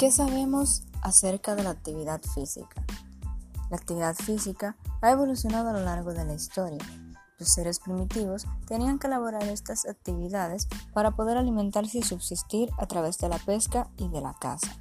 ¿Qué 0.00 0.10
sabemos 0.10 0.84
acerca 1.02 1.54
de 1.54 1.62
la 1.62 1.68
actividad 1.68 2.22
física? 2.22 2.82
La 3.68 3.76
actividad 3.76 4.14
física 4.14 4.74
ha 5.02 5.10
evolucionado 5.10 5.68
a 5.68 5.72
lo 5.74 5.80
largo 5.80 6.14
de 6.14 6.24
la 6.24 6.32
historia. 6.32 6.78
Los 7.38 7.50
seres 7.50 7.80
primitivos 7.80 8.46
tenían 8.66 8.98
que 8.98 9.08
elaborar 9.08 9.42
estas 9.42 9.86
actividades 9.86 10.68
para 10.94 11.10
poder 11.10 11.36
alimentarse 11.36 11.98
y 11.98 12.02
subsistir 12.02 12.70
a 12.78 12.86
través 12.86 13.18
de 13.18 13.28
la 13.28 13.36
pesca 13.40 13.90
y 13.98 14.08
de 14.08 14.22
la 14.22 14.32
caza. 14.32 14.74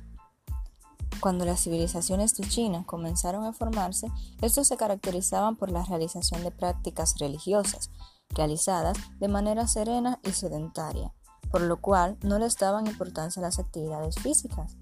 Cuando 1.20 1.44
las 1.44 1.64
civilizaciones 1.64 2.34
de 2.38 2.48
China 2.48 2.86
comenzaron 2.86 3.44
a 3.44 3.52
formarse, 3.52 4.08
estos 4.42 4.70
se 4.70 4.78
caracterizaban 4.78 5.58
por 5.58 5.70
la 5.70 5.84
realización 5.84 6.44
de 6.44 6.52
prácticas 6.52 7.16
religiosas, 7.20 7.92
realizadas 8.30 8.98
de 9.20 9.28
manera 9.28 9.68
serena 9.68 10.22
y 10.24 10.32
sedentaria, 10.32 11.14
por 11.52 11.60
lo 11.60 11.82
cual 11.82 12.18
no 12.24 12.40
les 12.40 12.56
daban 12.56 12.88
importancia 12.88 13.42
a 13.42 13.44
las 13.44 13.60
actividades 13.60 14.16
físicas 14.16 14.78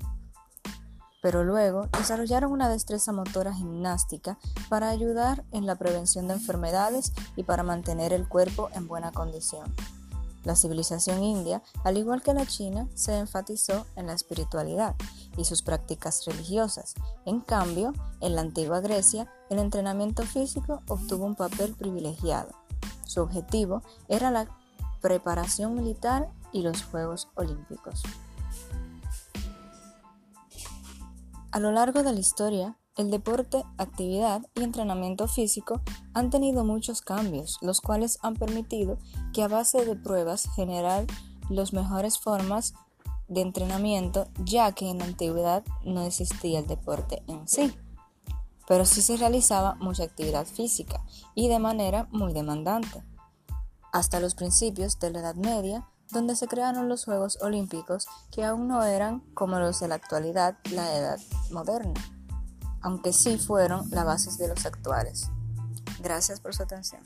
pero 1.22 1.44
luego 1.44 1.88
desarrollaron 1.98 2.52
una 2.52 2.70
destreza 2.70 3.12
motora 3.12 3.54
gimnástica 3.54 4.38
para 4.70 4.90
ayudar 4.90 5.44
en 5.52 5.66
la 5.66 5.76
prevención 5.76 6.28
de 6.28 6.36
enfermedades 6.36 7.14
y 7.36 7.44
para 7.44 7.64
mantener 7.64 8.14
el 8.14 8.28
cuerpo 8.28 8.70
en 8.74 8.88
buena 8.88 9.12
condición. 9.12 9.74
La 10.44 10.56
civilización 10.56 11.24
india, 11.24 11.62
al 11.84 11.98
igual 11.98 12.22
que 12.22 12.34
la 12.34 12.46
china, 12.46 12.88
se 12.94 13.18
enfatizó 13.18 13.86
en 13.98 14.08
la 14.08 14.14
espiritualidad 14.14 14.96
y 15.36 15.44
sus 15.44 15.62
prácticas 15.62 16.24
religiosas. 16.26 16.94
En 17.26 17.42
cambio, 17.42 17.94
en 18.22 18.36
la 18.36 18.42
antigua 18.42 18.80
Grecia, 18.80 19.30
el 19.50 19.60
entrenamiento 19.60 20.24
físico 20.24 20.84
obtuvo 20.88 21.26
un 21.26 21.36
papel 21.36 21.76
privilegiado. 21.76 22.50
Su 23.06 23.22
objetivo 23.22 23.82
era 24.08 24.32
la 24.32 24.48
preparación 25.02 25.76
militar 25.76 26.30
y 26.54 26.62
los 26.62 26.84
Juegos 26.84 27.28
Olímpicos. 27.36 28.04
A 31.52 31.60
lo 31.60 31.72
largo 31.72 32.04
de 32.04 32.12
la 32.12 32.20
historia, 32.20 32.78
el 32.98 33.10
deporte, 33.10 33.64
actividad 33.78 34.42
y 34.56 34.64
entrenamiento 34.64 35.28
físico 35.28 35.82
han 36.14 36.30
tenido 36.30 36.66
muchos 36.66 37.02
cambios, 37.02 37.58
los 37.62 37.80
cuales 37.80 38.20
han 38.22 38.36
permitido 38.36 38.98
que 39.34 39.44
a 39.44 39.48
base 39.48 39.86
de 39.86 39.96
pruebas 39.96 40.50
generar 40.56 41.06
las 41.50 41.74
mejores 41.74 42.20
formas 42.20 42.74
de 43.28 43.42
entrenamiento, 43.42 44.28
ya 44.44 44.72
que 44.72 44.90
en 44.90 45.00
la 45.00 45.06
antigüedad 45.06 45.64
no 45.86 46.02
existía 46.02 46.60
el 46.60 46.68
deporte 46.68 47.24
en 47.28 47.48
sí, 47.48 47.74
pero 48.68 48.84
sí 48.86 49.02
se 49.02 49.16
realizaba 49.16 49.76
mucha 49.76 50.04
actividad 50.04 50.46
física 50.46 51.04
y 51.36 51.48
de 51.48 51.60
manera 51.60 52.08
muy 52.12 52.34
demandante. 52.34 53.04
Hasta 53.94 54.20
los 54.20 54.36
principios 54.36 55.00
de 55.00 55.12
la 55.12 55.20
Edad 55.20 55.36
Media, 55.36 55.88
donde 56.12 56.36
se 56.36 56.48
crearon 56.48 56.90
los 56.90 57.06
Juegos 57.06 57.38
Olímpicos 57.42 58.08
que 58.32 58.44
aún 58.44 58.68
no 58.68 58.84
eran 58.84 59.22
como 59.34 59.60
los 59.60 59.80
de 59.80 59.88
la 59.88 59.96
actualidad, 59.96 60.58
la 60.72 60.96
edad 60.96 61.20
moderna, 61.52 61.94
aunque 62.82 63.14
sí 63.14 63.38
fueron 63.38 63.90
la 63.92 64.04
base 64.04 64.32
de 64.42 64.48
los 64.48 64.66
actuales. 64.66 65.30
Gracias 66.00 66.40
por 66.40 66.54
su 66.56 66.64
atención. 66.64 67.02